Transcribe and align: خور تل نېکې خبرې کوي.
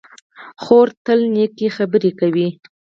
خور 0.63 0.87
تل 1.05 1.19
نېکې 1.33 1.67
خبرې 1.77 2.11
کوي. 2.19 2.47